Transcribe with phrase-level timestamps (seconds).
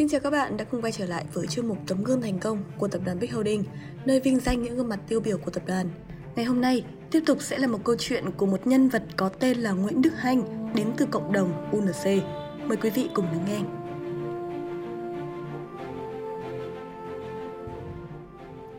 [0.00, 2.38] Xin chào các bạn đã cùng quay trở lại với chuyên mục tấm gương thành
[2.38, 3.64] công của tập đoàn Big Holding,
[4.04, 5.90] nơi vinh danh những gương mặt tiêu biểu của tập đoàn.
[6.36, 9.28] Ngày hôm nay, tiếp tục sẽ là một câu chuyện của một nhân vật có
[9.28, 12.24] tên là Nguyễn Đức Hanh đến từ cộng đồng UNC.
[12.66, 13.60] Mời quý vị cùng lắng nghe.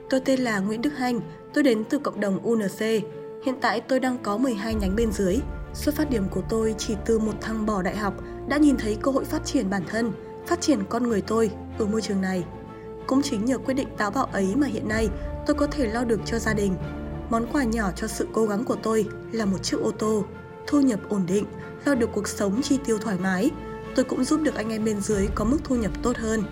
[0.09, 1.21] Tôi tên là Nguyễn Đức Hanh,
[1.53, 2.79] tôi đến từ cộng đồng UNC.
[3.45, 5.39] Hiện tại tôi đang có 12 nhánh bên dưới.
[5.73, 8.13] Xuất phát điểm của tôi chỉ từ một thằng bỏ đại học
[8.47, 10.11] đã nhìn thấy cơ hội phát triển bản thân,
[10.47, 12.45] phát triển con người tôi ở môi trường này.
[13.07, 15.09] Cũng chính nhờ quyết định táo bạo ấy mà hiện nay
[15.47, 16.75] tôi có thể lo được cho gia đình.
[17.29, 20.25] Món quà nhỏ cho sự cố gắng của tôi là một chiếc ô tô,
[20.67, 21.45] thu nhập ổn định,
[21.85, 23.51] lo được cuộc sống chi tiêu thoải mái.
[23.95, 26.43] Tôi cũng giúp được anh em bên dưới có mức thu nhập tốt hơn.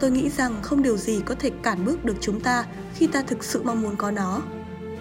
[0.00, 3.22] Tôi nghĩ rằng không điều gì có thể cản bước được chúng ta khi ta
[3.22, 4.42] thực sự mong muốn có nó.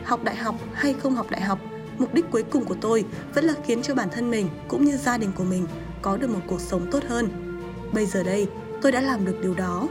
[0.04, 1.60] Học đại học hay không học đại học,
[1.98, 4.98] mục đích cuối cùng của tôi vẫn là khiến cho bản thân mình cũng như
[4.98, 5.68] gia đình của mình
[6.02, 7.43] có được một cuộc sống tốt hơn.
[7.94, 8.48] Bây giờ đây,
[8.82, 9.88] tôi đã làm được điều đó.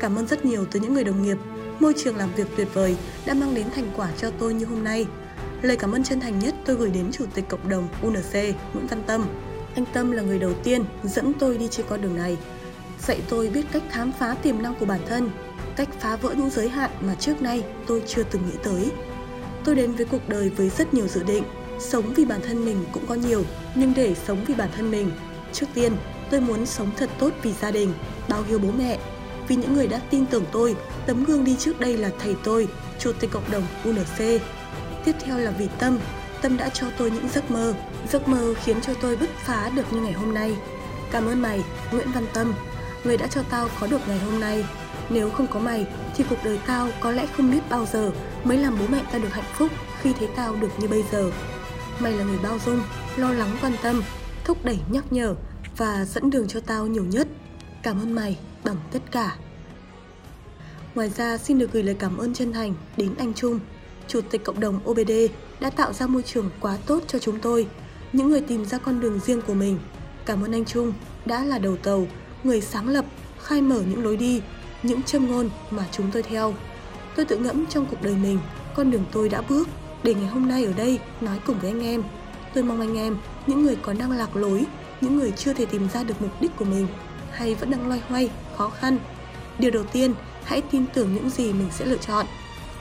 [0.00, 1.36] Cảm ơn rất nhiều từ những người đồng nghiệp,
[1.80, 4.84] môi trường làm việc tuyệt vời đã mang đến thành quả cho tôi như hôm
[4.84, 5.06] nay.
[5.62, 8.86] Lời cảm ơn chân thành nhất tôi gửi đến Chủ tịch Cộng đồng UNC Nguyễn
[8.90, 9.26] Văn Tâm.
[9.74, 12.36] Anh Tâm là người đầu tiên dẫn tôi đi trên con đường này
[13.06, 15.30] dạy tôi biết cách khám phá tiềm năng của bản thân,
[15.76, 18.90] cách phá vỡ những giới hạn mà trước nay tôi chưa từng nghĩ tới.
[19.64, 21.44] Tôi đến với cuộc đời với rất nhiều dự định,
[21.80, 25.10] sống vì bản thân mình cũng có nhiều, nhưng để sống vì bản thân mình,
[25.52, 25.92] trước tiên
[26.32, 27.92] tôi muốn sống thật tốt vì gia đình,
[28.28, 28.98] bao hiếu bố mẹ,
[29.48, 32.68] vì những người đã tin tưởng tôi, tấm gương đi trước đây là thầy tôi,
[32.98, 34.42] chủ tịch cộng đồng UNC.
[35.04, 35.98] Tiếp theo là vì Tâm,
[36.42, 37.74] Tâm đã cho tôi những giấc mơ,
[38.08, 40.56] giấc mơ khiến cho tôi bứt phá được như ngày hôm nay.
[41.10, 42.54] Cảm ơn mày, Nguyễn Văn Tâm,
[43.04, 44.64] người đã cho tao có được ngày hôm nay.
[45.10, 45.86] Nếu không có mày
[46.16, 48.10] thì cuộc đời tao có lẽ không biết bao giờ
[48.44, 51.30] mới làm bố mẹ tao được hạnh phúc khi thấy tao được như bây giờ.
[51.98, 52.82] Mày là người bao dung,
[53.16, 54.02] lo lắng quan tâm,
[54.44, 55.34] thúc đẩy nhắc nhở
[55.76, 57.28] và dẫn đường cho tao nhiều nhất.
[57.82, 59.36] Cảm ơn mày bằng tất cả.
[60.94, 63.60] Ngoài ra xin được gửi lời cảm ơn chân thành đến anh Trung,
[64.08, 65.12] Chủ tịch cộng đồng OBD
[65.60, 67.66] đã tạo ra môi trường quá tốt cho chúng tôi,
[68.12, 69.78] những người tìm ra con đường riêng của mình.
[70.26, 70.92] Cảm ơn anh Trung
[71.24, 72.06] đã là đầu tàu
[72.44, 73.04] người sáng lập,
[73.42, 74.42] khai mở những lối đi,
[74.82, 76.54] những châm ngôn mà chúng tôi theo.
[77.16, 78.38] Tôi tự ngẫm trong cuộc đời mình,
[78.74, 79.68] con đường tôi đã bước
[80.02, 82.02] để ngày hôm nay ở đây nói cùng với anh em.
[82.54, 83.16] Tôi mong anh em,
[83.46, 84.64] những người có năng lạc lối,
[85.02, 86.86] những người chưa thể tìm ra được mục đích của mình
[87.32, 88.98] hay vẫn đang loay hoay, khó khăn.
[89.58, 90.14] Điều đầu tiên,
[90.44, 92.26] hãy tin tưởng những gì mình sẽ lựa chọn.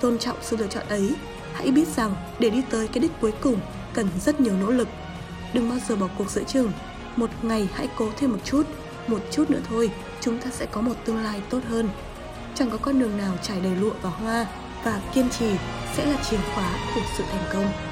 [0.01, 1.15] Tôn trọng sự lựa chọn ấy.
[1.53, 3.59] Hãy biết rằng để đi tới cái đích cuối cùng
[3.93, 4.87] cần rất nhiều nỗ lực.
[5.53, 6.71] Đừng bao giờ bỏ cuộc giữa chừng.
[7.15, 8.67] Một ngày hãy cố thêm một chút
[9.07, 11.89] một chút nữa thôi chúng ta sẽ có một tương lai tốt hơn
[12.55, 14.45] chẳng có con đường nào trải đầy lụa và hoa
[14.83, 15.49] và kiên trì
[15.95, 17.90] sẽ là chìa khóa của sự thành công